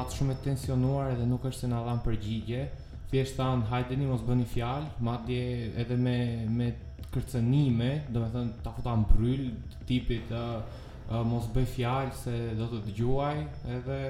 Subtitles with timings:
[0.00, 2.60] matë shumë e tensionuar edhe nuk është se na dhan përgjigje,
[3.10, 6.14] thjesht thanë, hajtë mos bëni fjalë, madje edhe me,
[6.48, 6.70] me
[7.12, 9.50] kërcenime, do me thënë, ta futa në bryllë,
[9.88, 10.60] tipit, uh,
[11.10, 13.42] uh, mos bëj fjalë se do të dëgjuaj,
[13.76, 14.00] edhe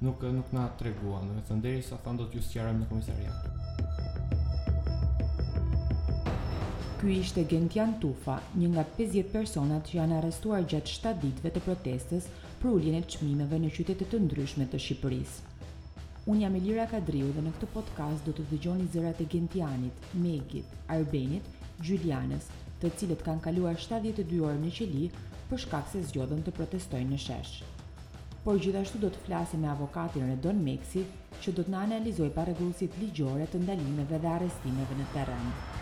[0.00, 3.56] nuk, nuk na treguan, do me thënë, deri sa thanë do t'ju sëqarëm në komisariat.
[7.00, 11.62] Ky ishte Gentian Tufa, një nga 50 personat që janë arrestuar gjatë 7 ditëve të
[11.68, 12.26] protestës
[12.60, 15.46] pruljen e qmimeve në qytetet të ndryshme të Shqipërisë.
[16.28, 20.74] Unë jam Elira Kadriu dhe në këtë podcast do të dëgjoni zërat e Gentianit, Megit,
[20.96, 21.48] Arbenit,
[21.80, 22.50] Gjulianës,
[22.82, 25.08] të cilët kanë kaluar 72 orë në qeli
[25.48, 27.56] për shkak se zgjodhën të protestojnë në shesh.
[28.44, 31.06] Por gjithashtu do të flasim me avokatin Redon Meksi
[31.40, 35.79] që do të në analizoj regullësit ligjore të ndalimeve dhe arestimeve në terenë.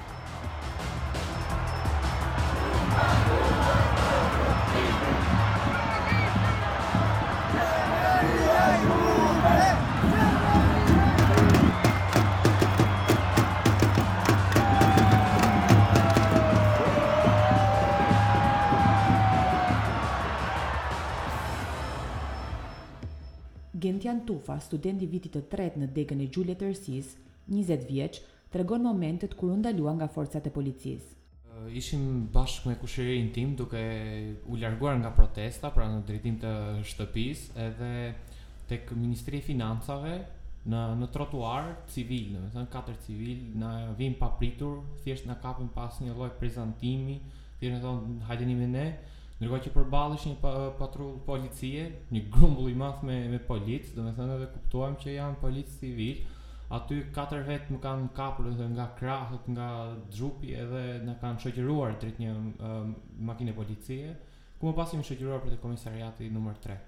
[23.89, 27.15] Gentian Tufa, studenti vitit të tret në degën e gjullet të rësis,
[27.49, 28.19] 20 vjeq,
[28.53, 31.07] të regon momentet kur ndalua nga forcat e policis.
[31.81, 32.03] Ishim
[32.35, 33.81] bashkë me kushirin tim duke
[34.53, 36.53] u larguar nga protesta, pra në drejtim të
[36.91, 37.91] shtëpis, edhe
[38.69, 40.19] tek Ministri e Financave
[40.69, 45.73] në, në trotuar civil, në me thënë katër civil, në vim papritur, thjesht në kapën
[45.79, 47.17] pas një loj prezentimi,
[47.63, 48.87] thjesht në thonë me ne,
[49.39, 50.51] Ndërko që përballesh një pa,
[50.81, 51.83] patrull policie,
[52.15, 55.75] një grumbull i math me, me policë, domethënë me thënë edhe kuptuam që janë policë
[55.83, 56.25] civil,
[56.79, 59.69] aty 4 vetë më kanë kapur dhe nga krahët, nga
[60.17, 62.91] xhupi edhe në kanë shoqëruar drejt një um,
[63.31, 64.11] makine policie,
[64.59, 66.81] ku më pasim shoqëruar për të komisariati nëmër 3.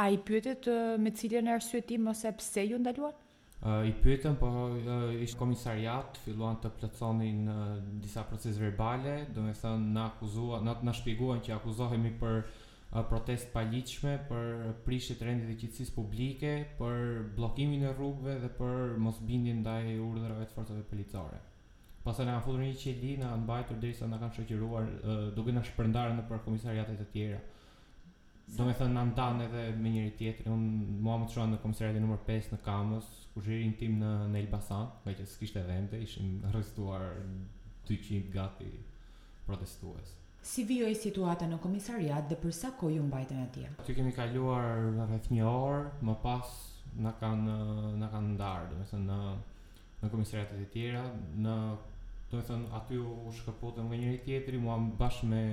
[0.00, 0.72] A i pyetit
[1.04, 3.26] me cilën e tim ose pse ju ndaluat?
[3.88, 4.48] i pyetën po
[5.20, 7.42] ish komisariat filluan të plotësonin
[8.00, 12.40] disa procese verbale, domethënë na akuzuan, na na shpjeguan që akuzohemi për
[13.10, 13.60] protest pa
[14.30, 16.96] për prishje të rendit të qetësisë publike, për
[17.36, 21.42] bllokimin e rrugëve dhe për mos bindin ndaj urdhrave të forcave policore.
[22.04, 24.88] Pasi na futur një qeli, na mbajtur derisa na kanë shoqëruar
[25.36, 27.44] duke na shpërndarë në për komisariatet e tjera
[28.58, 30.70] do me thënë në ndanë edhe me njëri tjetëri, unë
[31.06, 34.08] mua më të shuan në komisariat e nëmër 5 në Kamës, ku shirin tim në,
[34.32, 37.04] në Elbasan, me që s'kisht e vende, ishim rëstuar
[37.88, 38.70] 200 gati
[39.46, 40.16] protestues.
[40.42, 43.68] Si vio situata në komisariat dhe përsa ko ju mbajtën atje?
[43.86, 46.52] Që kemi kaluar rreth një orë, më pas
[47.06, 47.58] në kanë
[48.00, 49.34] në kan ndarë, do me thënë në,
[50.02, 51.04] në komisariatet e tjera,
[51.44, 51.56] në,
[52.32, 55.44] do me thënë aty u shkëpotëm me njëri tjetëri, mua më bashkë me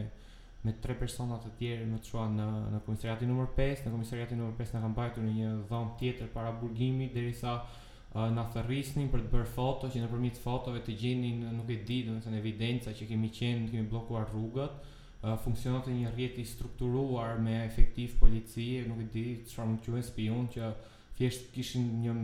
[0.66, 4.40] me tre persona të tjerë më të shua në në komisariatin numër 5, në komisariatin
[4.42, 4.54] nr.
[4.58, 9.26] 5 na kanë bajtu në një dhomë tjetër para burgimit derisa uh, na thërrisnin për
[9.28, 13.30] të bërë foto, që nëpërmjet fotove të gjenin nuk e di, domethënë evidenca që kemi
[13.38, 14.82] qenë, kemi bllokuar rrugët,
[15.22, 19.94] uh, funksiononte një rrjet i strukturuar me efektiv policie, nuk e di çfarë mund të
[19.94, 20.72] quhen spion që
[21.18, 22.18] thjesht kishin një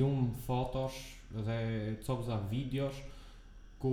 [0.00, 0.98] ljumë fotosh
[1.46, 1.60] dhe
[2.06, 2.98] copza videosh,
[3.78, 3.90] ku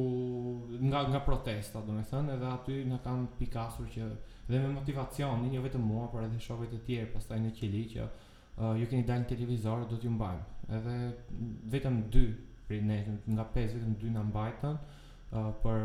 [0.89, 4.07] nga nga protesta, domethënë, edhe aty na kanë pikasur që
[4.49, 8.03] dhe me motivacion, jo vetëm mua, por edhe shokët e tjerë, pastaj në qeli që
[8.07, 10.45] uh, ju keni dalë në televizor, do t'ju mbajmë.
[10.79, 10.95] Edhe
[11.75, 12.25] vetëm 2
[12.65, 15.81] prej ne, nga 5 vetëm 2 na mbajtën uh, për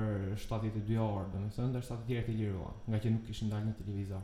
[0.49, 4.23] 72 orë, domethënë, ndërsa të tjerët i liruan, nga që nuk kishin dalë në televizor.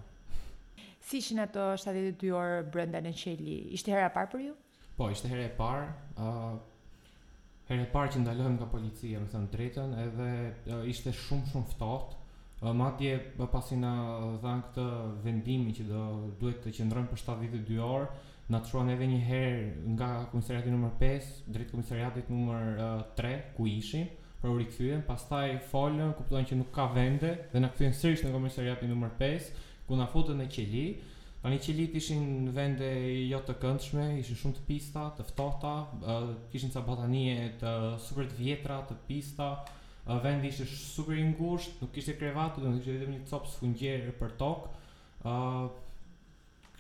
[1.07, 3.59] Si ishin ato 72 orë brenda në qeli?
[3.77, 4.57] Ishte hera e parë për ju?
[4.97, 5.85] Po, ishte hera e parë,
[6.17, 6.57] uh,
[7.69, 10.27] herë e parë që ndalohem nga policia, më thënë drejtën, edhe
[10.71, 12.21] uh, ishte shumë shumë ftohtë.
[12.63, 13.17] Uh, madje
[13.53, 13.93] pasi na
[14.41, 14.85] dhan këtë
[15.27, 16.05] vendimin që do
[16.41, 18.07] duhet të qëndrojmë për 72 orë,
[18.55, 19.65] na çuan edhe një herë
[19.97, 24.07] nga komisariati numër 5 drejt komisariatit numër uh, 3 ku ishim
[24.39, 28.31] për u rikthyen, pastaj folën, kuptojnë që nuk ka vende dhe na kthyen sërish në
[28.37, 29.51] komisariatin numër 5
[29.89, 30.87] ku na futën në qeli.
[31.47, 32.87] Tani që ishin në vende
[33.31, 35.75] jo të këndshme, ishin shumë të pista, të ftohta,
[36.51, 37.71] kishin ca botanie të
[38.03, 39.47] super të vjetra, të pista,
[40.25, 44.11] vendi ishte super i ngushtë, nuk kishte krevatë, dhe nuk ishte vetëm një copë sfungjer
[44.19, 44.67] për tok.
[45.23, 45.69] ë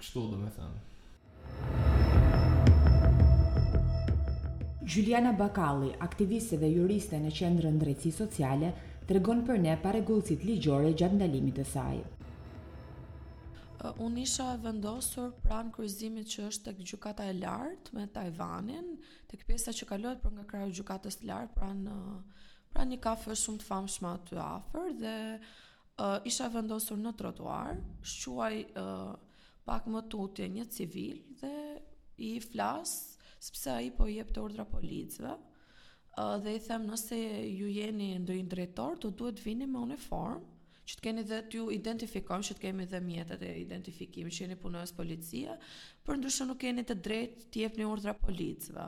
[0.00, 0.82] Kështu do me thënë.
[4.96, 8.74] Juliana Bakalli, aktiviste dhe juriste në Qendrën e Drejtësisë Sociale,
[9.06, 12.02] tregon për ne pa ligjore gjatë ndalimit të saj.
[13.84, 18.87] Uh, unë isha e vendosur pranë kryzimit që është të gjukata e lartë me Tajvanin,
[19.28, 21.96] të pjesa që kalohet për nga kraju gjukatës lartë pranë
[22.73, 27.76] pranë një kafe shumë të famë shma të afer dhe uh, isha vendosur në trotuar,
[28.14, 29.12] shquaj uh,
[29.69, 31.52] pak më tutje një civil dhe
[32.31, 35.37] i flasë sepse ai po jep të ordra policëve.
[36.43, 37.17] dhe i them nëse
[37.61, 40.55] ju jeni ndojnë drejtor, të duhet vini me uniformë
[40.86, 44.58] që të keni dhe t'ju identifikojmë, që të kemi dhe mjetët e identifikimi, që jeni
[44.62, 45.56] punojës policia,
[46.06, 48.86] për ndryshë nuk keni të drejt t'jep një urdra policëve.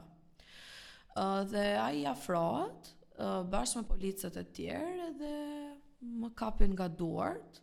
[1.19, 5.33] Uh, dhe a i afroat, uh, bashkë me policët e tjerë, dhe
[6.23, 7.59] më kapin nga duart,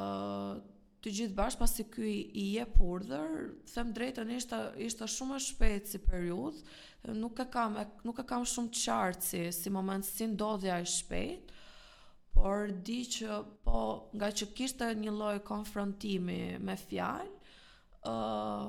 [0.00, 0.56] uh,
[1.04, 5.36] të gjithë bashkë pasi ky i je urdhër, them drejtën ishte, ishte shumë
[5.68, 6.64] e si periudhë,
[7.20, 7.76] nuk e kam
[8.08, 11.52] nuk e kam shumë qartë si, si moment si ndodhja e shpejt
[12.34, 13.78] por di që po
[14.18, 17.30] nga që kishte një lloj konfrontimi me fjalë,
[18.04, 18.66] ë uh,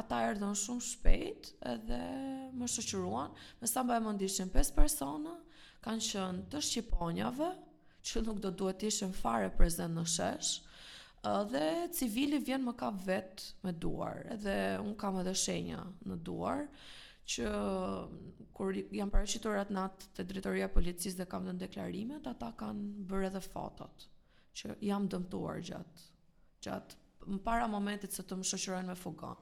[0.00, 2.00] ata erdhën shumë shpejt edhe
[2.58, 5.36] më shoqëruan, me sa mbaj mend ishin 5 persona,
[5.86, 7.52] kanë qenë të shqiponjave
[8.08, 10.50] që nuk do duhet ishin fare prezent në shesh,
[11.28, 11.64] edhe
[11.96, 16.66] civili vjen më ka vetë me duar, edhe unë kam edhe shenja në duar,
[17.28, 17.48] që
[18.56, 23.04] kur janë paraqitur atë natë te drejtoria e policisë dhe kam dhënë deklarimet, ata kanë
[23.10, 24.06] bërë edhe fotot
[24.58, 26.06] që jam dëmtuar gjatë
[26.66, 29.36] gjatë para momentit se të më shoqërojnë me fugon.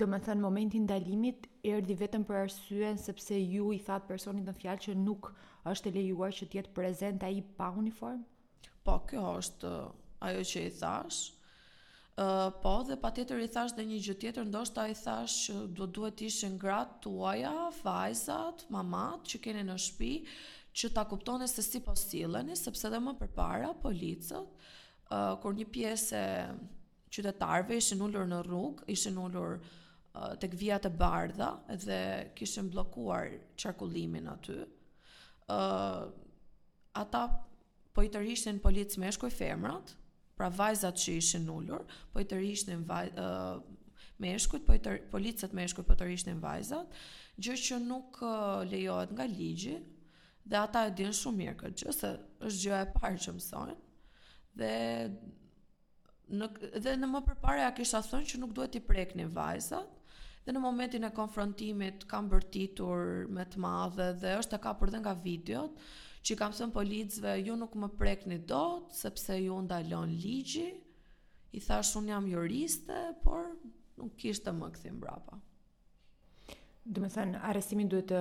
[0.00, 4.54] Do me thënë momentin dalimit erdi vetëm për arsyen sepse ju i thatë personit në
[4.62, 5.32] fjalë që nuk
[5.72, 8.22] është e lejuar që tjetë prezent a i pa uniform?
[8.86, 9.72] Po, kjo është
[10.28, 11.41] ajo që i thashë,
[12.62, 15.86] po, dhe pa tjetër i thash dhe një gjë tjetër, ndoshta i thash që do
[15.86, 20.10] duhet ishin gratë tuaja, vajzat, mamat që kene në shpi,
[20.76, 24.52] që ta kuptone se si po sileni, sepse dhe më përpara, policët,
[25.10, 26.20] uh, kur një pjesë
[27.12, 31.54] qytetarve ishin ullur në rrugë, ishin ullur uh, të gvija të bardha,
[31.84, 32.02] dhe
[32.38, 34.60] kishin blokuar qarkullimin aty,
[35.52, 36.12] uh,
[36.92, 37.22] ata
[37.92, 39.92] po i tërhishtin policë me shkoj femrat,
[40.36, 41.82] pra vajzat që ishin ulur,
[42.12, 43.66] po i tërishnin vajzat,
[44.22, 46.98] meshkujt, po i tër, policët meshkut po tërishnin vajzat,
[47.42, 48.20] gjë që nuk
[48.70, 49.76] lejohet nga ligji,
[50.44, 52.12] dhe ata e dinë shumë mirë këtë gjë, se
[52.48, 53.74] është gjë e parë që mësojnë,
[54.60, 54.70] dhe
[56.40, 56.48] në,
[56.86, 59.98] dhe në më përpare ja kisha thënë që nuk duhet i prekni vajzat,
[60.46, 65.02] dhe në momentin e konfrontimit kam bërtitur me të madhe dhe është të kapur dhe
[65.04, 65.76] nga videot,
[66.22, 70.68] që kam sënë policëve, ju nuk më prekni dot sepse ju ndalon ligji.
[71.52, 73.48] I thash un jam juriste, por
[73.98, 75.40] nuk kishte më kthim brapa.
[76.84, 78.20] Do me thënë, arrestimi duhet të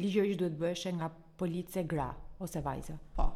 [0.00, 1.10] ligjërisht duhet bëheshë nga
[1.78, 2.08] e gra
[2.40, 2.96] ose vajzë?
[3.16, 3.28] Po.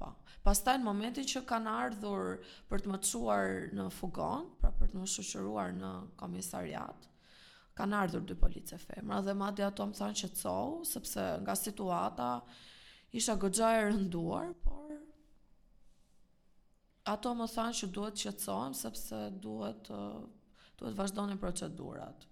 [0.00, 0.08] Po.
[0.42, 2.38] Pastaj në momentin që kanë ardhur
[2.70, 5.90] për të më çuar në fugon, pra për të më shoqëruar në
[6.20, 7.08] komisariat,
[7.76, 8.36] kanë ardhur dy
[8.72, 12.30] e femra dhe madje ato më thanë që cau, sepse nga situata
[13.18, 14.90] isha goxha e rënduar, por
[17.14, 20.20] ato më thanë që duhet të qetësohem sepse duhet uh,
[20.78, 22.26] duhet vazhdonin procedurat.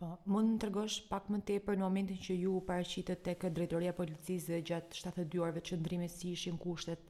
[0.00, 3.98] Po, mund të tregosh pak më tepër në momentin që ju paraqitet tek drejtoria e
[3.98, 7.04] policisë gjatë 72 orëve të qëndrimit si ishin kushtet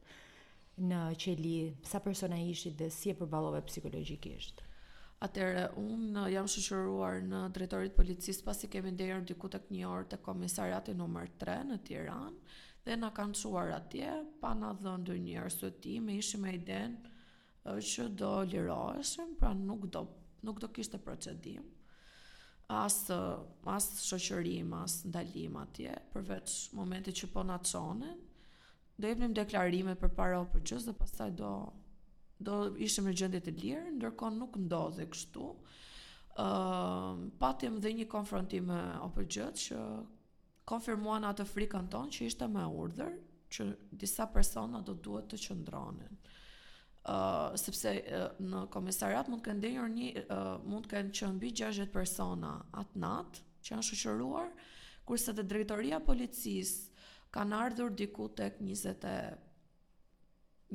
[0.90, 1.54] në qeli,
[1.86, 4.56] sa persona ishit dhe si e përballove psikologjikisht.
[4.66, 4.73] ë
[5.24, 10.06] Atëherë un jam shoqëruar në drejtorit të policisë pasi kemi ndërë diku tek një orë
[10.12, 12.56] të komisariati nëmër 3 në Tiranë
[12.88, 14.10] dhe na kanë çuar atje
[14.42, 16.98] pa na dhënë ndonjë arsye ti me ishim me iden
[17.90, 20.02] që do liroheshim, pra nuk do
[20.44, 21.62] nuk do kishte procedim
[22.82, 28.20] as as shoqërim, as ndalim atje përveç momentit që po na çonin.
[29.00, 31.54] Do jepnim deklarime përpara OPG-s dhe pastaj do
[32.40, 35.48] do ishim në gjendje të lirë, ndërkohë nuk ndodhe kështu.
[36.42, 39.82] Ëm uh, patëm dhe një konfrontim me OPG që
[40.66, 43.12] konfirmuan atë frikën tonë që ishte me urdhër
[43.54, 46.18] që disa persona do duhet të qëndronin.
[47.04, 51.14] Ë uh, sepse uh, në komisariat mund të kenë ndenjur një uh, mund të kenë
[51.20, 54.50] që mbi 60 persona at nat që janë shoqëruar
[55.06, 58.58] kurse të drejtoria policisë kanë ardhur diku tek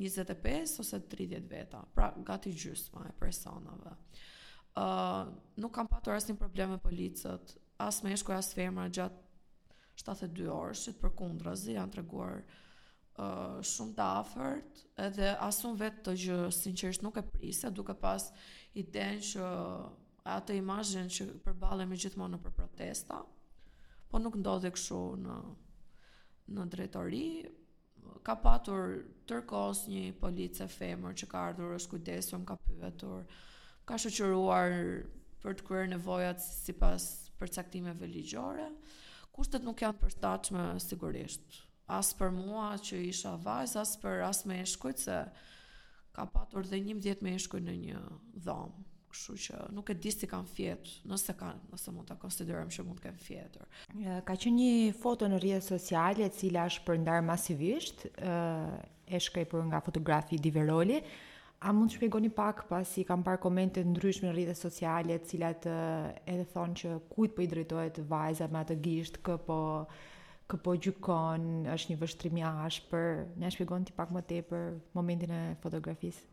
[0.00, 3.92] 25 ose 30 veta, pra gati gjysma e personave.
[4.76, 5.28] Uh,
[5.60, 7.52] nuk kam patur asë një probleme policët,
[7.82, 9.28] asë me shkoj asë femra gjatë
[10.00, 15.34] 72 orë, që të për kundra zi janë të reguar uh, shumë të afert, edhe
[15.48, 18.30] asë unë vetë të gjë sinqerisht nuk e prisa, duke pas
[18.80, 19.48] i ten që
[20.38, 23.20] atë imajën që përbale me gjithmonë për protesta,
[24.10, 25.40] po nuk ndodhe këshu në
[26.50, 27.24] në drejtori,
[28.22, 33.24] ka patur tërkos një police femër që ka ardhur është kujdesu më ka pyetur
[33.88, 34.74] ka shëqëruar
[35.42, 37.06] për të kërë nevojat si pas
[37.40, 38.68] përcaktimeve ligjore
[39.36, 41.60] kushtet nuk janë përstachme sigurisht
[42.00, 45.18] as për mua që isha vajz as për as me eshkujt se
[46.16, 48.04] ka patur dhe një mdjet me eshkujt në një
[48.48, 52.74] dhomë Kështu që nuk e di si kanë fjet, nëse kanë, nëse mund ta konsiderojmë
[52.76, 53.66] që mund të kenë fjetur.
[54.28, 58.78] Ka qenë një foto në rrjet sociale e cila është përndar masivisht, ë
[59.10, 61.00] e shkruar nga fotografi Diveroli.
[61.68, 65.66] A mund të shpjegoni pak pasi kam parë komente ndryshme në rrjetet sociale, të cilat
[65.74, 69.58] edhe thonë që kujt po i drejtohet vajza me atë gisht, kë po
[70.50, 73.10] kë po gjykon, është një vështrim i ashpër.
[73.42, 74.64] Na shpjegoni ti pak më tepër
[74.98, 76.29] momentin e fotografisë?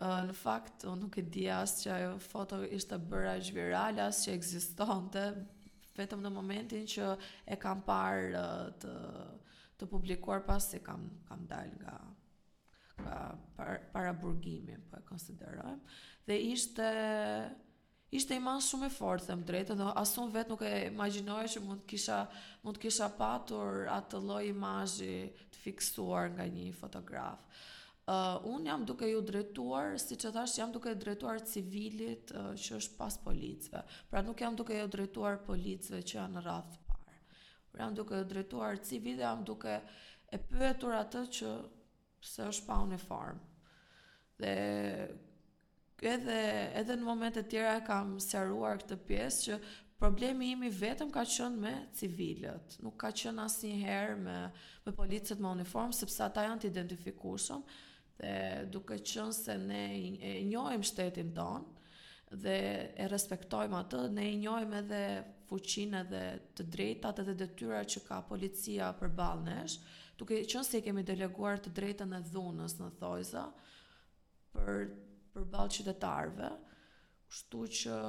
[0.00, 4.20] në fakt, unë nuk e di as që ajo foto ishte bërë as viral as
[4.24, 5.24] që ekzistonte
[5.98, 7.08] vetëm në momentin që
[7.50, 8.44] e kam parë
[8.82, 8.92] të
[9.78, 11.96] të publikuar pas se kam kam dalë nga
[12.98, 13.16] nga
[13.56, 15.80] para, para po e konsiderojmë.
[16.26, 16.88] Dhe ishte
[18.10, 21.62] ishte i mas shumë e fortë, më drejtë, dhe asun vetë nuk e imaginojë që
[21.64, 25.18] mund kisha kisha, kisha patur atë loj imajë
[25.50, 27.44] të fiksuar nga një fotografë.
[27.46, 32.54] Uh, Uh, un jam duke ju drejtuar, siç e thash, jam duke drejtuar civilit uh,
[32.56, 33.82] që është pas policëve.
[34.08, 37.02] Pra nuk jam duke ju drejtuar policëve që janë rradh par.
[37.74, 39.74] Pra jam duke ju drejtuar civilit, jam duke
[40.24, 41.52] e pyetur atë që
[42.22, 43.42] pse është pa uniform.
[44.40, 44.54] Dhe
[46.14, 46.38] edhe
[46.80, 49.60] edhe në momente të tjera kam sqaruar këtë pjesë që
[49.98, 52.76] Problemi imi vetëm ka qënë me civilët.
[52.86, 54.36] Nuk ka qen asnjëherë me
[54.84, 57.66] me policët me uniform sepse ata janë të identifikuar
[58.18, 59.82] dhe duke qënë se ne
[60.28, 62.54] e njojmë shtetin tonë dhe
[62.92, 65.02] e respektojmë atë, ne e njojmë edhe
[65.48, 66.22] fuqinë dhe
[66.58, 69.78] të drejtat edhe detyra që ka policia për balë nesh,
[70.18, 73.44] duke qënë se i kemi deleguar të drejtën e dhunës në thojza
[74.56, 74.82] për,
[75.32, 76.50] për balë qytetarve,
[77.38, 78.00] shtu që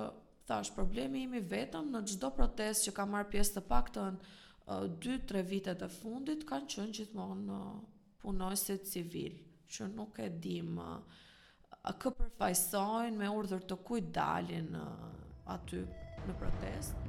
[0.50, 4.18] thash problemi imi vetëm në gjdo protest që ka marrë pjesë të paktën
[5.06, 7.62] 2-3 vitet e fundit kanë qënë gjithmonë në
[8.24, 9.39] punojësit civilë
[9.74, 10.80] që nuk e dim
[12.02, 14.70] kë përfajsojnë me urdhër të kujt dalin
[15.56, 15.84] aty
[16.28, 17.06] në protest.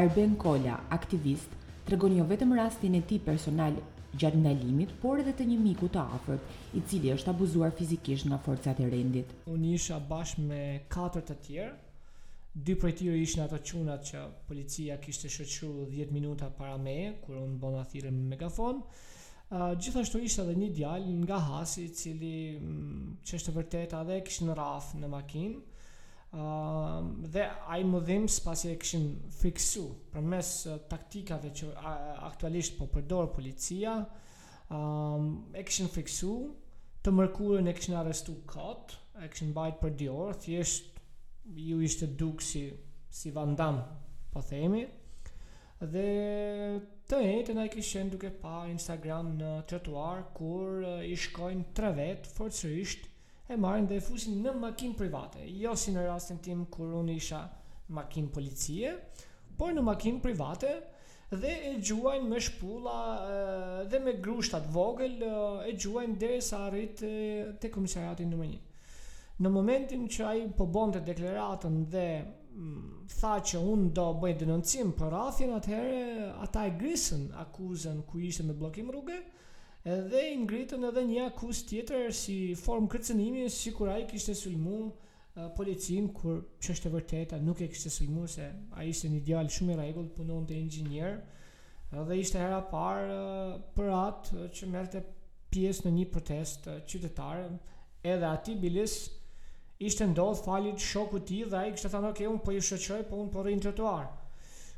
[0.00, 1.52] Arben Kolla, aktivist,
[1.88, 3.76] tregon jo vetëm rastin e tij personal
[4.16, 8.40] gjatë ndalimit, por edhe të një miku të afërt, i cili është abuzuar fizikisht nga
[8.46, 9.36] forcat e rendit.
[9.52, 10.62] Unë isha bashkë me
[10.96, 11.72] katër të tjerë,
[12.54, 17.38] dy prej tyre ishin ato qunat që policia kishte shoqëruar 10 minuta para meje kur
[17.40, 18.82] unë bëna thirrën me megafon.
[19.52, 22.34] Uh, gjithashtu ishte edhe një djalë nga Hasi i cili
[23.24, 25.62] çështë mm, vërtet edhe kishin rraf në makinë.
[26.32, 29.08] Uh, dhe ai më dhim pasi e kishin
[29.42, 31.90] fiksu për uh, taktikave që uh,
[32.30, 35.18] aktualisht po përdor policia uh,
[35.56, 36.32] e kishin fiksu
[37.04, 40.91] të mërkurën e kishin arrestu kot e kishin bajt për diorë, thjesht
[41.44, 42.70] ju ishte duk si,
[43.10, 43.80] si vandam,
[44.32, 44.86] po themi,
[45.82, 46.06] dhe
[47.10, 51.66] të e të na i kishen duke pa Instagram në trotuar, kur uh, i shkojnë
[51.76, 53.08] tre vetë, forësërisht,
[53.50, 57.18] e marrën dhe e fusin në makinë private, jo si në rastin tim kur unë
[57.20, 57.42] isha
[57.98, 58.94] makinë policie,
[59.58, 60.72] por në makinë private,
[61.32, 67.00] dhe e gjuajnë me shpulla eh, dhe me grushtat vogël eh, e gjuajnë derisa arrit
[67.02, 68.58] te komisaratin në 1
[69.42, 74.92] në momentin që ai po bonte deklaratën dhe mm, tha që unë do bëj denoncim
[74.98, 79.18] për rathin, atëherë ata e grisën akuzën ku ishte me blokim rrugë,
[79.92, 85.48] edhe i ngritën edhe një akuzë tjetër si formë kërcënimi, sikur ai kishte sulmuar uh,
[85.58, 88.46] policin kur ç'është e vërteta, nuk e kishte sulmuar se
[88.78, 91.16] ai ishte një djalë shumë i rregullt, punonte inxhinier,
[92.04, 95.02] edhe ishte hera parë uh, për atë që merrte
[95.52, 97.50] pjesë në një protestë uh, qytetare
[98.06, 99.18] edhe ati bilisë
[99.86, 103.02] ishte ndodh falit shoku ti dhe ai kështë të thanë, ok, unë po i shëqoj,
[103.10, 103.94] po unë po rinë të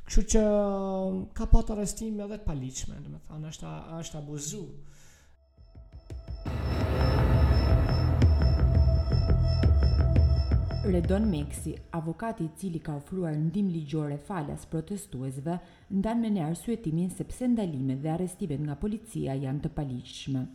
[0.05, 4.65] Kështu që um, ka po të edhe të paliqme, dhe me thanë, është, është abuzu.
[10.93, 15.57] Redon Meksi, avokati i cili ka ofruar ndihmë ligjore falas protestuesve,
[15.91, 20.45] ndan me ne arsuetimin se pse ndalimet dhe arrestimet nga policia janë të paligjshme.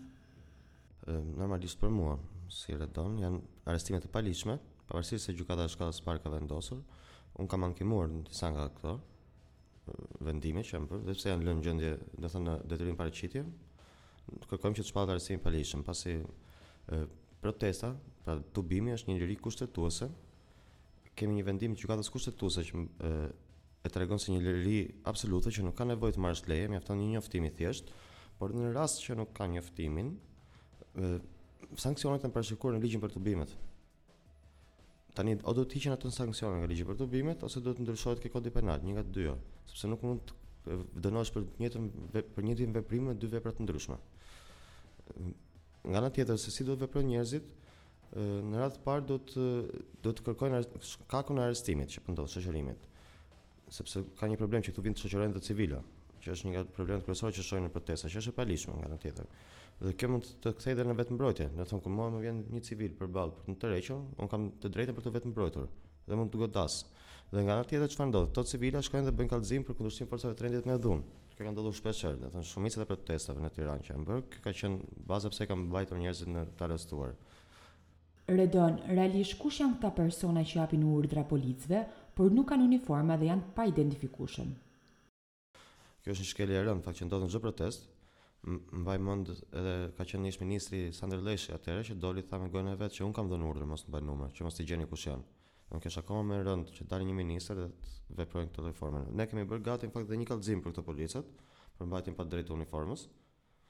[1.10, 2.14] Normalisht për mua,
[2.46, 4.56] si Redon, janë arrestimet e paligjshme,
[4.90, 6.80] pavarësisht se gjykata e shkallës së parë ka vendosur,
[7.40, 11.64] un kam ankimuar në disa nga këto uh, vendime që janë bërë, dhe janë lënë
[11.66, 13.44] gjendje, do të thënë detyrim paraqitje.
[14.50, 16.24] Kërkojmë që të shpallet arrestimin paligjshëm, pasi e,
[16.94, 17.06] uh,
[17.42, 20.10] protesta, pra tubimi është një liri kushtetuese.
[21.18, 23.50] Kemi një vendim të gjykatës kushtetuese që e, uh,
[23.86, 24.78] e tregon se një liri
[25.10, 27.96] absolute që nuk ka nevojë të marrësh leje, mjafton një njoftim i thjeshtë,
[28.40, 30.14] por në rast që nuk ka njoftimin,
[31.78, 33.52] sanksionet kanë parashikuar në ligjin për turbimet.
[35.16, 38.20] Tani o do të hiqen ato sanksione nga ligji për turbimet ose do të ndryshohet
[38.22, 40.30] ke kodi penal, një nga të dyja, jo, sepse nuk mund
[40.64, 41.82] të dënohesh për një të
[42.36, 43.96] për një ditë veprim me dy vepra të ndryshme.
[45.90, 47.48] Nga ana tjetër se si do të veprojnë njerëzit,
[48.50, 49.46] në radhë të parë do të
[50.04, 50.62] do të kërkojnë
[51.10, 52.86] kakun e arrestimit që ndodh shoqërimit.
[53.70, 55.80] Sepse ka një problem që këtu vin të shoqërojnë të civilë,
[56.22, 58.88] që është një nga problemet kryesore që shohin në protesta, që është e palishme nga
[58.90, 59.26] ana tjetër.
[59.80, 61.44] Dhe kjo mund të kthej edhe në vetëmbrojtje.
[61.56, 64.70] Ne thon kur mua më vjen një civil përballë për të tërhequr, on kam të
[64.74, 65.68] drejtën për të vetëmbrojtur
[66.10, 66.74] dhe mund të godas.
[67.32, 68.26] Dhe nga ana tjetër çfarë ndodh?
[68.34, 71.20] Ato civila shkojnë dhe bëjnë kallëzim për kundërshtim forcave të rendit me dhunë.
[71.32, 74.04] Kjo ka ndodhur shpesh herë, do të thonë shumica e protestave në Tiranë që kanë
[74.10, 77.14] bërë, kjo ka qenë baza pse kanë mbajtur njerëzit në të arrestuar.
[78.40, 81.80] Redon, realisht kush janë këta persona që japin urdhra policëve,
[82.18, 84.52] por nuk kanë uniforma dhe janë pa identifikushëm.
[85.54, 87.88] Kjo është një shkelje e rëndë, fakt që ndodh në çdo protest,
[88.42, 92.46] më vaj mund edhe ka qenë ish ministri Sander Leshi atëherë që doli tha me
[92.54, 94.64] gojën e vet që un kam dhënë urdhër mos të bëj numër, që mos të
[94.70, 95.26] gjeni kush janë.
[95.74, 97.66] Nuk kesh akoma më rënd që dalë një ministër dhe
[98.08, 99.02] të veprojnë këtë lloj forme.
[99.12, 101.28] Ne kemi bërë gati në fakt dhe një kallëzim për këto policat,
[101.76, 103.04] për mbajtjen pa drejtë uniformës,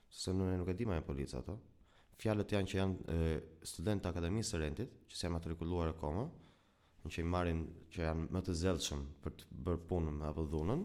[0.07, 1.59] sepse ne nuk e dimë ajo polica ato.
[2.21, 3.19] Fjalët janë që janë
[3.73, 6.25] studentë akademisë së rendit, që janë matrikuluar akoma,
[7.05, 10.83] në që i marrin që janë më të zellshëm për të bërë punën me avdhunën.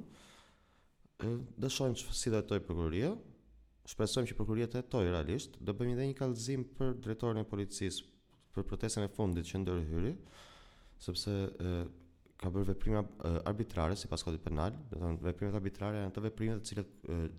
[1.24, 1.32] Ë,
[1.66, 3.14] dëshojmë si do prokuroria,
[3.90, 8.08] shpresojmë që prokuria të hetojë realisht, do bëjmë edhe një kallëzim për drejtorin e policisë
[8.56, 10.14] për protestën e fundit që ndërhyri,
[11.06, 11.74] sepse e,
[12.42, 13.04] ka bërë veprime
[13.48, 16.96] arbitrare sipas kodit penal, do të thonë veprimet arbitrare janë ato veprimet të cilat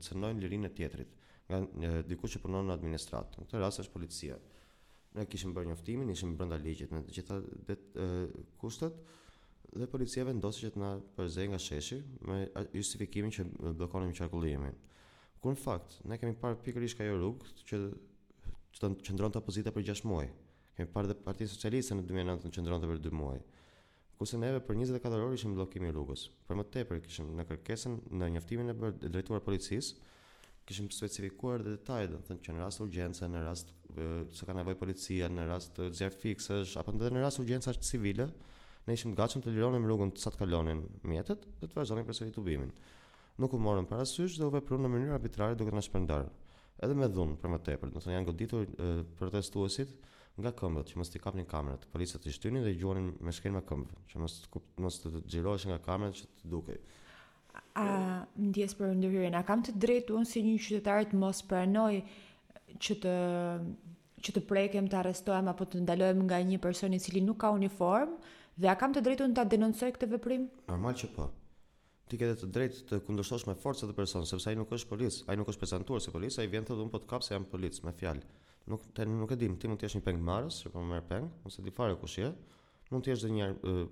[0.07, 1.17] cënojnë lirinë e tjetrit
[1.51, 3.41] nga dikush që punon në administratë.
[3.43, 4.39] Në këtë rast është policia.
[5.17, 7.37] Ne kishim bërë njoftimin, ishim brenda ligjit në të gjitha
[8.61, 8.97] kushtet
[9.77, 12.41] dhe policia vendosi që të na përzejë nga sheshi me
[12.73, 14.75] justifikimin që bllokonim qarkullimin.
[15.47, 17.63] Kur në fakt, ne kemi parë pikërisht ajo rrugë që
[18.75, 20.25] që të qëndron të pozita për 6 muaj.
[20.75, 23.37] Kemi parë dhe Partia Socialiste në 2009 të qendronte për 2 muaj.
[24.19, 26.25] Kuse neve për 24 orë ishim bllokim i rrugës.
[26.49, 29.95] Për më tepër kishim në kërkesën në njoftimin e bërë drejtuar policisë,
[30.67, 33.71] kishim specifikuar dhe detajet, do që në rast urgjence, në rast
[34.41, 38.27] se ka nevojë policia, në rast të zjarr fiksesh, apo edhe në rast urgjenca civile,
[38.91, 42.75] ne ishim gatshëm të lironim rrugën sa të kalonin mjetet dhe të vazhdonim përsëri tubimin
[43.39, 46.29] nuk u morën parasysh dhe u veprojnë në mënyrë arbitrare duke na shpërndar.
[46.85, 48.67] Edhe me dhunë për më tepër, do të thonë janë goditur
[49.21, 49.93] protestuesit
[50.41, 51.87] nga këmbët, që mos t'i kapnin kamerat.
[51.93, 54.39] Policët i shtynin dhe i gjuanin me shkel me këmbë, që mos
[54.87, 56.79] mos të xhirohesh nga kamerat që të dukej.
[57.81, 57.87] A
[58.49, 61.93] ndjes për ndërhyrjen, a kam të drejtë unë si një qytetar të mos pranoj
[62.85, 63.15] që të
[64.27, 67.51] që të prekem, të arrestohem apo të ndalohem nga një person i cili nuk ka
[67.55, 68.17] uniformë?
[68.57, 70.49] Dhe a kam të drejtën ta denoncoj këtë veprim?
[70.73, 71.27] Normal që po
[72.11, 75.17] ti ke të drejtë të kundërshtosh me forcë atë person sepse ai nuk është polic,
[75.33, 77.47] ai nuk është prezantuar se polic, ai vjen thotë un po të kap se jam
[77.51, 78.23] polic me fjalë.
[78.71, 81.27] Nuk të nuk e dim, ti mund të jesh një pengmarrës, apo më merr peng,
[81.47, 82.31] ose di fare kush je.
[82.93, 83.87] Mund të jesh edhe një herë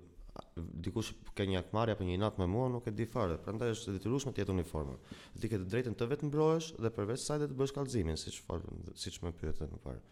[0.85, 3.35] dikush ka një akmarrje apo një inat me mua, nuk e di fare.
[3.45, 4.95] Prandaj është detyrueshme të jetë uniformë.
[5.41, 8.41] Ti ke të drejtën të vetë mbrohesh dhe përveç saj të bësh kallëzimin, siç
[9.07, 10.03] siç më pyetën më parë.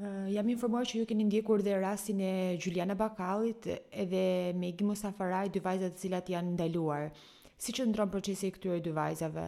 [0.00, 3.66] Uh, jam informuar që ju keni ndjekur dhe rastin e Juliana Bakallit
[4.02, 7.04] edhe Megi Mosafaraj, dy vajzat të cilat janë ndaluar.
[7.54, 9.44] Si që ndronë procesi e këtyre dy vajzave?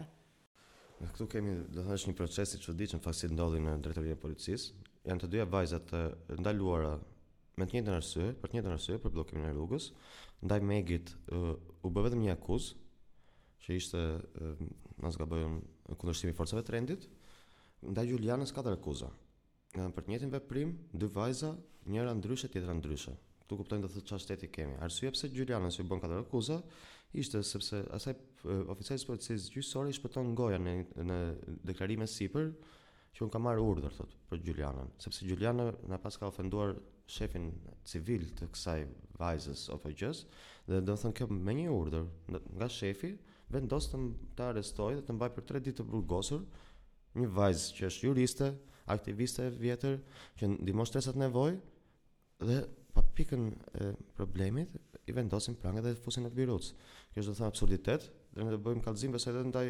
[1.01, 4.15] Në këtu kemi, do thash, një proces i çudi që në faksit ndodhi në drejtërinë
[4.15, 4.71] e policisë.
[5.11, 6.05] Janë të dyja vajzat të
[6.45, 6.93] ndaluara
[7.59, 9.91] me të njëtën arsye, për të njëtën arsye, për blokimin e rrugës.
[10.47, 12.79] Ndaj Megit uh, u bë vetëm një akuzë
[13.67, 14.67] që ishte uh,
[15.03, 15.59] nëzgabojën
[15.99, 17.11] kundërshtimi forcave rendit.
[17.83, 19.25] Ndaj Julianës katër akuzat
[19.85, 21.51] nga për të njëjtin veprim, dy vajza,
[21.91, 23.13] njëra ndryshe, tjetra ndryshe.
[23.45, 24.79] Ktu kuptojmë do të thotë çfarë shteti kemi.
[24.83, 26.61] Arsyeja pse Gjuliana u bën katër akuza
[27.13, 28.17] ishte sepse asaj
[28.73, 31.19] oficiali sportiv gjyqësor i shpëton goja në në
[31.69, 32.51] deklarime sipër
[33.17, 36.75] që un ka marrë urdhër thot për Gjulianën, sepse Gjuliana na pas ka ofenduar
[37.09, 37.47] shefin
[37.89, 38.83] civil të kësaj
[39.21, 40.25] vajzës apo gjës,
[40.69, 42.05] dhe do të thonë kjo me një urdhër
[42.59, 43.15] nga shefi
[43.55, 46.43] vendos të arrestojë dhe të mbaj për 3 ditë të burgosur
[47.17, 48.51] një vajzë që është juriste,
[48.93, 49.99] aktiviste vjetër
[50.39, 51.55] që ndihmon stresat nevoj
[52.47, 52.59] dhe
[52.97, 53.47] pa pikën
[53.81, 54.73] e problemit
[55.09, 56.71] i vendosin prangë dhe fusin në biroc.
[57.13, 59.69] Kjo është do thënë absurditet, dhe ne do bëjmë kallëzim besa edhe ndaj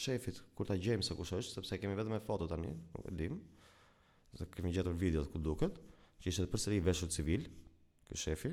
[0.00, 3.38] shefit kur ta gjejmë se kush është, sepse kemi vetëm foto tani, nuk e dim.
[4.34, 5.78] Dhe kemi gjetur videot ku duket,
[6.20, 7.46] që ishte përsëri veshur civil
[8.08, 8.52] ky shefi.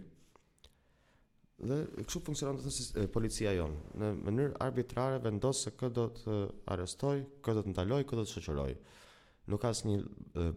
[1.68, 6.40] Dhe kështu funksionon të thënë policia jonë, Në mënyrë arbitrare vendos se kë do të
[6.74, 8.72] arrestoj, kë do të ndaloj, kë do të shoqëroj
[9.50, 9.96] nuk ka një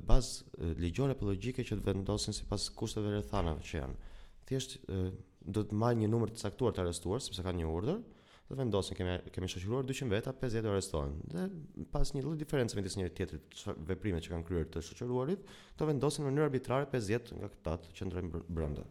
[0.08, 4.10] bazë ligjore apo logjike që të vendosin sipas kushteve rrethanave që janë.
[4.48, 8.02] Thjesht do të marrë një numër të caktuar të arrestuar sepse kanë një urdhër,
[8.44, 11.14] do të vendosin kemi kemi shoqëruar 200 veta, 50 arrestohen.
[11.32, 11.46] Dhe
[11.94, 15.46] pas një lloj diferencë midis njëri tjetrit veprimet që kanë kryer të shoqëruarit,
[15.80, 18.84] do vendosin në mënyrë arbitrare 50 nga këta që ndrojnë brenda.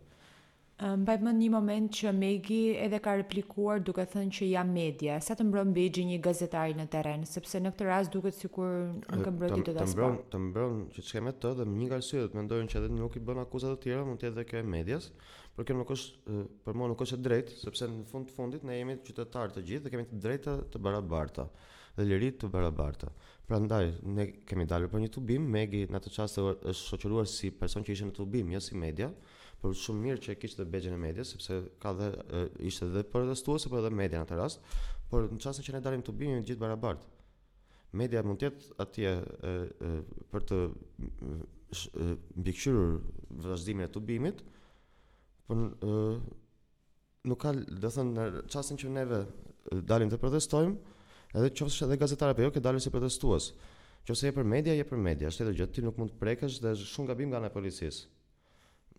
[0.82, 5.36] Mbaj më një moment që Megi edhe ka replikuar duke thënë që jam media, sa
[5.38, 9.22] të mbron Bigi një gazetari në teren, sepse në këtë rast duket sikur nuk e
[9.22, 12.40] të ditë Të mbron, të mbron që çka me të dhe me një arsye të
[12.40, 14.64] mendojnë që edhe nuk i bën akuzat të tjera, mund të jetë edhe kjo e
[14.74, 15.12] medias,
[15.54, 18.66] por kjo nuk është për mua nuk është e drejtë, sepse në fund të fundit
[18.66, 21.46] ne jemi qytetar të gjithë dhe kemi të drejta të barabarta
[21.94, 23.12] dhe liri të barabarta.
[23.46, 27.86] Prandaj ne kemi dalë për një tubim, Megi në atë çast është shoqëruar si person
[27.86, 29.12] që ishte në tubim, jo si media
[29.64, 33.04] por shumë mirë që e kishte bexhin e medias sepse ka dhe e, ishte dhe
[33.08, 34.64] protestuese por edhe media në atë rast,
[35.08, 37.06] por në çastin që ne dalim të gjithë barabart.
[37.96, 39.54] Media mund të jetë atje e,
[39.88, 39.94] e,
[40.34, 40.58] për të
[42.42, 42.98] mbikëqyrur
[43.48, 44.42] vazhdimin e tubimit,
[45.48, 46.00] por e,
[47.32, 49.22] nuk ka, do të thënë në çastin që neve
[49.94, 50.76] dalim të protestojmë,
[51.40, 53.54] edhe qofsh edhe gazetarë apo jo, që dalim si protestues.
[54.04, 56.60] Qofse e për media, e për media, është edhe gjë ti nuk mund të prekësh
[56.66, 58.12] dhe shumë gabim nga ana e policisë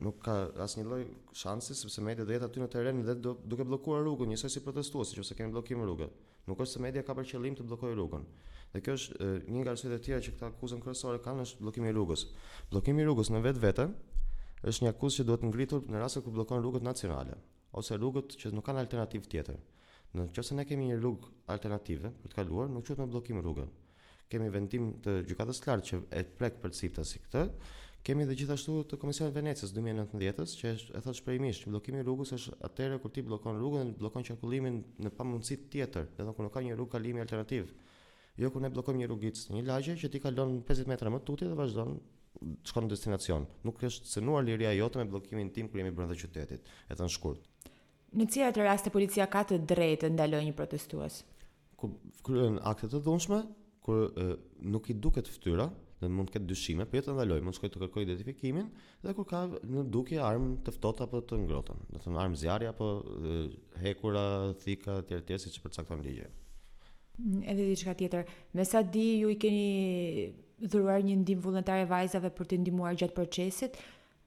[0.03, 1.03] nuk ka asnjë lloj
[1.37, 4.63] shanse sepse media do jetë aty në terren dhe do duke bllokuar rrugën, njësoj si
[4.65, 6.09] protestues, nëse kemi bllokim rrugë.
[6.49, 8.25] Nuk është se media ka për qëllim të bllokojë rrugën.
[8.75, 11.61] Dhe kjo është e, një nga arsyet e tjera që këta akuzën kryesore kanë është
[11.63, 12.27] bllokimi i rrugës.
[12.73, 13.87] Bllokimi i rrugës në vetvete
[14.69, 17.39] është një akuzë që duhet ngritur në rast se ku bllokojnë rrugët nacionale
[17.79, 19.63] ose rrugët që nuk kanë alternativë tjetër.
[20.15, 23.73] Në çështë ne kemi një rrugë alternative për të kaluar, nuk quhet më bllokim rrugën.
[24.31, 27.43] Kemi vendim të gjykatës së lartë që e prek përcitasi këtë,
[28.05, 32.05] Kemi dhe gjithashtu të Komisionin e Venecës 2019 s që e thotë shprehimisht, bllokimi i
[32.05, 36.45] rrugës është atëherë kur ti bllokon rrugën, dhe bllokon qarkullimin në pamundësi tjetër, edhe kur
[36.45, 37.71] nuk ka një rrugë kalimi alternativ.
[38.37, 41.49] Jo kur ne bllokojmë një rrugicë, një lagje që ti kalon 50 metra më tutje
[41.49, 41.95] dhe vazhdon
[42.43, 43.47] të shkon në destinacion.
[43.65, 47.47] Nuk është cenuar liria jote me bllokimin tim kur jemi brenda qytetit, e thënë shkurt.
[48.13, 51.23] Në cilat të raste policia ka të drejtë të ndalojë një protestues?
[51.81, 51.97] Kur
[52.29, 53.41] kryen akte të dhunshme,
[53.87, 54.11] kur
[54.61, 55.71] nuk i duket fytyra,
[56.03, 58.05] dhe mund të ketë dyshime, po jetë jo të ndaloj, mund të shkoj të kërkoj
[58.07, 58.71] identifikimin
[59.05, 62.41] dhe kur ka në dukje armë të ftohtë apo të ngrohtë, do të thonë armë
[62.41, 62.89] zjarri apo
[63.85, 64.25] hekura,
[64.65, 66.27] thika etj tjera të siç përcakton ligji.
[67.47, 68.25] Edhe diçka tjetër,
[68.59, 70.29] me sa di ju i keni
[70.65, 73.79] dhuruar një ndihmë vullnetare vajzave për të ndihmuar gjatë procesit,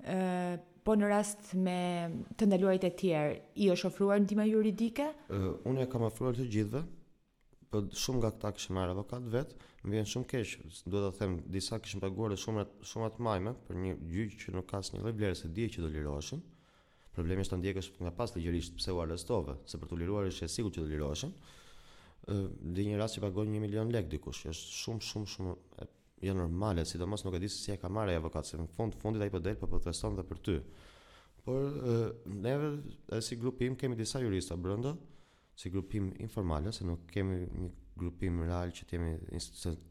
[0.07, 1.79] ë po në rast me
[2.39, 5.09] të ndaluarit e tjerë i është ofruar ndihma juridike?
[5.67, 6.85] Unë e kam ofruar të gjithëve,
[7.71, 10.51] po shumë nga këta kishin marrë avokat vet, më vjen shumë keq.
[10.87, 14.69] Duhet ta them, disa kishin paguar shumë shumë atë majme për një gjyq që nuk
[14.69, 16.41] ka asnjë lloj vlerë se dihet që do liroheshin.
[17.17, 20.45] Problemi është ta ndjekësh nga pas ligjërisht pse u arrestove, se për të liruar është
[20.47, 21.33] e sigurt që do liroheshin.
[22.27, 22.41] Ë,
[22.77, 25.89] dhe një rast që pagon 1 milion lek dikush, është shumë shumë shumë e
[26.27, 28.67] jo normale, sidomos nuk e di se si e ka marrë ai avokat, se në
[28.77, 30.55] fund fundit ai po del po proteston edhe për ty.
[31.45, 31.99] Por ë,
[32.45, 32.71] neve
[33.25, 34.93] si grupi im kemi disa jurista brenda,
[35.57, 39.13] si grupim informal, se nuk kemi një grupim real që të jemi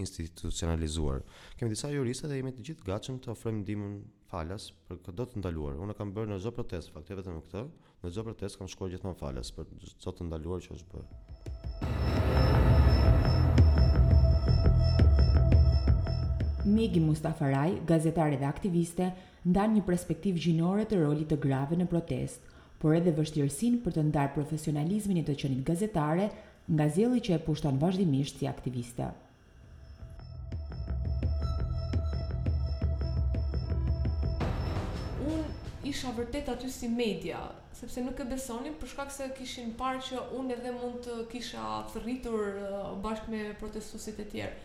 [0.06, 1.24] institucionalizuar.
[1.58, 3.96] Kemi disa juriste dhe jemi të gjithë gatshëm të ofrojmë ndihmën
[4.30, 5.74] falas për këtë do të ndaluar.
[5.82, 7.64] Unë kam bërë në çdo protestë, fakt vetëm në këtë,
[8.04, 11.06] në çdo protestë kam shkuar gjithmonë falas për çdo të ndaluar që është bërë.
[16.76, 19.10] Migi Mustafa Raj, gazetare dhe aktiviste,
[19.46, 24.02] ndan një perspektivë gjinore të rolit të grave në protestë, por edhe vështirësin për të
[24.10, 26.26] ndarë profesionalizmin e të qenit gazetare
[26.76, 29.06] nga zjeli që e pushton vazhdimisht si aktiviste.
[35.24, 35.44] Unë
[35.92, 37.40] isha vërtet aty si media,
[37.78, 41.70] sepse nuk e besonin për shkak se kishin parë që unë edhe mund të kisha
[41.94, 44.64] thërritur uh, bashkë me protestusit e tjerë.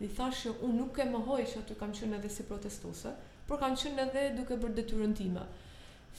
[0.00, 3.12] Dhe thashë që unë nuk e më hojë që aty kam qënë edhe si protestuse,
[3.44, 5.44] por kam qënë edhe duke bërë detyrën time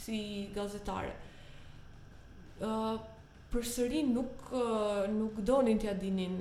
[0.06, 0.22] si
[0.54, 1.16] gazetare
[3.52, 4.52] për sëri nuk,
[5.12, 6.38] nuk donin t'ja dinin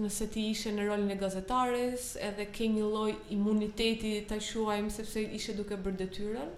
[0.00, 5.20] nëse ti ishe në rolin e gazetares edhe ke një loj imuniteti t'a shuajmë sepse
[5.40, 6.52] ishe duke bërë detyren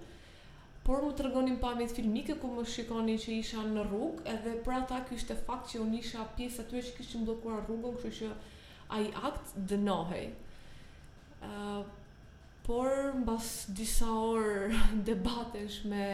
[0.89, 4.77] por mu të rëgonin pamit filmike ku më shikoni që isha në rrugë edhe për
[4.83, 8.31] ata kështë e fakt që unë isha pjesë aty që kështë mblokuar rrugën kështë që
[8.97, 10.25] a i akt dënohej
[11.49, 11.83] uh,
[12.63, 12.93] por
[13.25, 13.51] mbas
[13.83, 16.07] disa orë debatesh me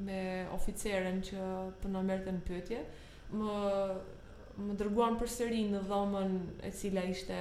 [0.00, 2.78] me oficeren që për po në mërë të në pëtje,
[3.40, 3.56] më,
[4.66, 6.36] më dërguan për sëri në dhomën
[6.68, 7.38] e cila ishte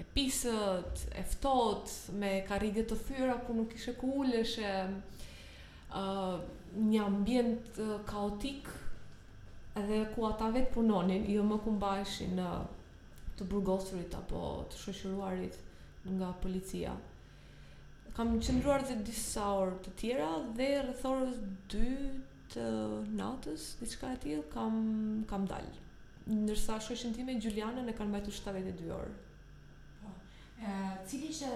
[0.00, 6.40] e pisët, e ftot, me karigët të thyra ku nuk ishe ku ullësh, uh,
[6.76, 8.68] një ambient kaotik
[9.78, 12.58] edhe ku ata vetë punonin, jo më ku mbajshin uh,
[13.38, 15.60] të burgosurit apo të shëshëruarit
[16.16, 16.96] nga policia
[18.16, 21.36] kam qëndruar dhe disa orë të tjera dhe rreth orës
[21.74, 21.94] 2
[22.54, 22.64] të
[23.20, 24.76] natës, diçka e tillë, kam
[25.30, 25.66] kam dal.
[26.30, 29.12] Ndërsa shoqën time Julianën e kanë mbajtur 72 orë.
[30.02, 30.12] Po.
[31.06, 31.52] cili ishte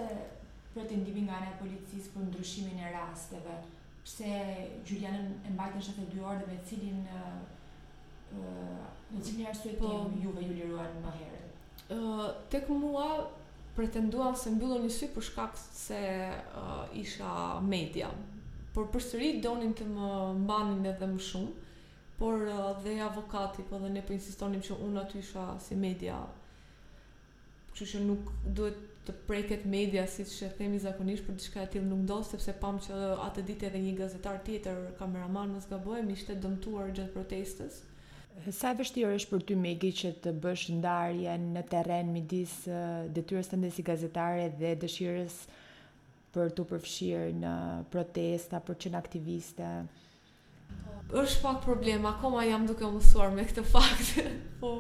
[0.75, 3.57] pretendimi nga ana e policisë për ndryshimin e rasteve?
[4.07, 4.31] Pse
[4.87, 7.25] Julianën e mbajtën 72 orë dhe me cilin ë
[8.35, 9.91] në me cilin po,
[10.23, 11.83] juve ju liruan më herët?
[11.95, 11.99] Ë,
[12.51, 13.09] tek mua
[13.75, 15.99] pretenduan se mbyllën një sy për shkak se
[16.31, 18.09] uh, isha media.
[18.75, 20.11] Por përsëri donin të më
[20.45, 21.69] mbanin edhe më shumë,
[22.19, 26.21] por uh, dhe avokati, po dhe ne po insistonim që unë aty isha si media.
[27.75, 31.91] Që që nuk duhet të preket media si që themi zakonisht për diçka e tillë
[31.91, 36.39] nuk do sepse pam që atë ditë edhe një gazetar tjetër, kameraman mos më ishte
[36.45, 37.83] dëmtuar gjatë protestës.
[38.53, 42.55] Sa e vështirë është për ty Megi që të bësh ndarje në terren midis
[43.17, 45.35] detyrës tënde si gazetare dhe dëshirës
[46.35, 47.53] për të përfshirë në
[47.93, 49.69] protesta për çën aktiviste?
[51.15, 54.11] Është pak problem, akoma jam duke u mësuar me këtë fakt.
[54.61, 54.73] Po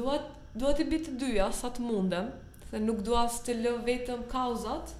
[0.00, 0.16] dua
[0.56, 2.30] dua të bëj të dyja sa të mundem,
[2.70, 4.96] se nuk dua as të lë vetëm kauzat,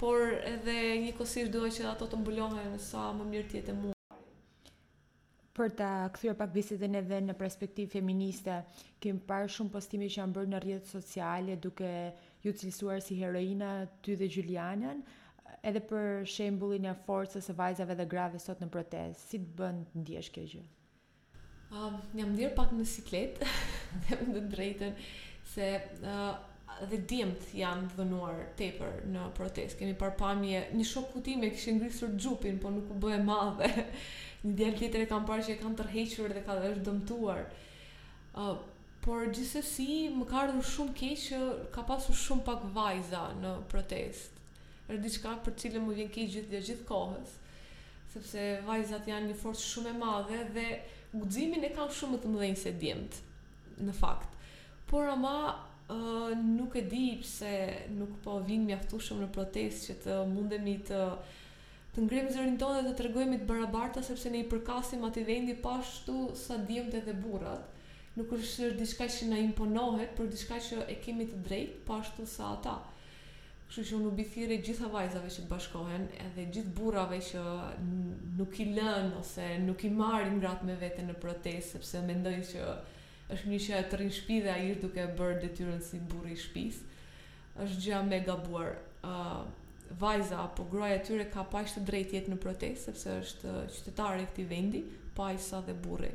[0.00, 0.76] por edhe
[1.08, 3.96] njëkohësisht dua që ato të mbulohen sa më mirë të jetë mund
[5.56, 8.58] për ta kthyer pak bisedën edhe në perspektivë feministe,
[9.02, 11.88] kem parë shumë postime që janë bërë në rrjetet sociale duke
[12.44, 13.72] ju cilësuar si heroina
[14.06, 15.00] ty dhe Julianën,
[15.66, 19.24] edhe për shembullin e forcës së vajzave dhe grave sot në protestë.
[19.32, 20.62] Si të bën të ndihesh kjo gjë?
[21.70, 23.42] Ëm, um, jam ndier pak në siklet,
[24.06, 24.96] dhe më të drejtën
[25.50, 25.68] se
[26.06, 26.32] uh,
[26.90, 29.82] dhe dimt janë dhënuar tepër në protestë.
[29.82, 33.70] Kemi parë pamje, një shoku time kishin ngrisur xhupin, por nuk u bë e madhe.
[34.44, 37.40] një djelë tjetër e kam parë që e kanë tërhequr dhe ka është dëmtuar.
[38.40, 38.56] Uh,
[39.04, 41.38] por gjithsesi më ka ardhur shumë keq që
[41.74, 44.36] ka pasur shumë pak vajza në protest.
[44.90, 47.34] Është diçka për cilën më vjen keq gjithë dhe gjithë kohës,
[48.12, 50.66] sepse vajzat janë një forcë shumë e madhe dhe
[51.14, 53.20] guximin e kanë shumë më të mëdhenj se djemt
[53.90, 54.38] në fakt.
[54.92, 55.34] Por ama
[55.90, 57.48] Uh, nuk e di pse
[57.98, 61.32] nuk po vin mjaftueshëm në protest që të mundemi të uh,
[61.94, 65.24] të ngrem zërin tonë dhe të tërgojmë i të barabarta sepse ne i përkasim ati
[65.26, 70.84] vendi pashtu sa dhjumët dhe burat nuk është diçka që na imponohet, por diçka që
[70.94, 72.74] e kemi të drejtë pashtu sa ata.
[73.70, 77.42] Kështu që unë u bithiri gjitha vajzave që të bashkohen edhe gjithë burave që
[78.38, 82.48] nuk i lën ose nuk i marrin gratë me vete në protest, sepse me ndojnë
[82.50, 82.74] që
[83.34, 86.02] është një që e të rinë shpi dhe a irë duke e bërë detyren si
[86.12, 86.82] buri shpis,
[87.66, 88.74] është gjë mega buar
[89.98, 93.62] vajza apo gruaja e tyre ka paqë të drejtë jetë në protestë sepse është uh,
[93.74, 94.80] qytetar i këtij vendi,
[95.16, 96.10] pajsa dhe burri.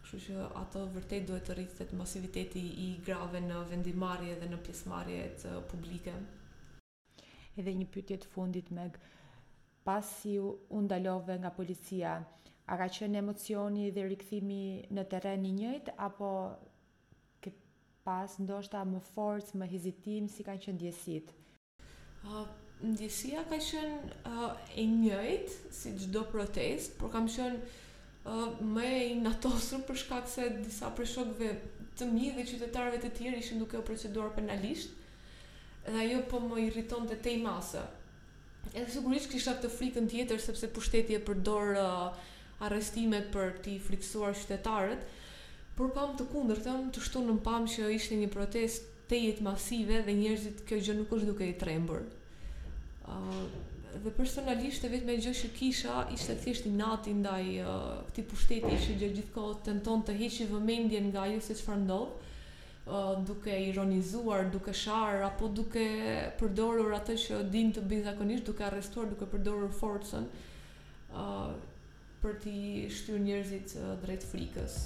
[0.00, 5.26] Kështu që ato vërtet duhet të rritet masiviteti i grave në vendimarrje dhe në pjesëmarrje
[5.42, 6.14] të publike.
[7.60, 8.88] Edhe një pyetje të fundit me
[9.86, 12.14] pasi u ndalove nga policia,
[12.72, 14.62] a ka qenë emocioni dhe rikthimi
[14.96, 16.30] në terren i njëjtë apo
[18.06, 21.32] pas ndoshta më forcë, më hezitim si kanë qenë ndjesitë?
[22.84, 29.84] ndjesia ka qenë e njëjtë si çdo protest, por kam qenë me më e natosur
[29.88, 31.54] për shkak se disa prej
[31.96, 34.90] të mi dhe qytetarëve të tjerë ishin duke u proceduar penalisht.
[35.86, 37.80] Dhe ajo po më irriton të tej masë.
[38.76, 42.26] Edhe sigurisht kisha të frikën tjetër sepse pushteti e përdor uh,
[42.66, 45.06] arrestimet për t'i friksuar qytetarët,
[45.78, 50.14] por pam të kundërtën të në pam që ishte një protest te jetë masive dhe
[50.18, 52.02] njerëzit kjo gjë nuk është duke i trembur.
[53.06, 53.42] Uh,
[54.02, 58.24] dhe personalisht e vetë me gjë që kisha ishte thjesht i nati ndaj uh, këti
[58.32, 62.32] pushteti ishe gjë gjithë kohë të nëton të heqi vëmendjen nga ju se që farëndodhë
[62.90, 65.86] uh, duke ironizuar, duke sharë apo duke
[66.42, 70.26] përdorur atë që din të bizakonisht duke arrestuar, duke përdorur forcen
[71.14, 71.54] uh,
[72.24, 74.80] për t'i shtyr njerëzit uh, drejt frikës.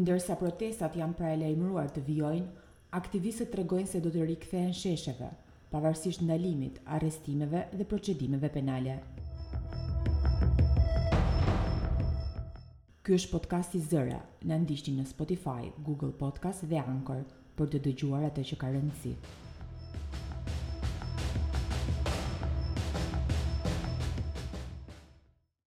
[0.00, 4.76] Ndërsa protestat janë pra e lejmruar të vjojnë, aktivistët të regojnë se do të rikëthejnë
[4.78, 5.28] sheshëve,
[5.74, 8.94] pavarësisht ndalimit, arrestimeve dhe procedimeve penale.
[13.02, 15.58] Ky është podcasti Zëra, në ndishti në Spotify,
[15.90, 17.20] Google Podcast dhe Anchor,
[17.60, 19.16] për të dëgjuar atë që ka rëndësi.